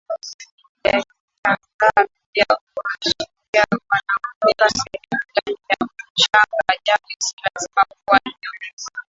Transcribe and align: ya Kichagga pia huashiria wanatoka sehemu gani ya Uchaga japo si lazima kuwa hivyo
ya 0.83 1.03
Kichagga 1.03 1.89
pia 2.33 2.45
huashiria 2.49 3.65
wanatoka 3.89 4.69
sehemu 4.69 5.21
gani 5.35 5.57
ya 5.69 5.77
Uchaga 5.81 6.77
japo 6.85 7.07
si 7.19 7.35
lazima 7.43 7.81
kuwa 8.05 8.19
hivyo 8.25 8.49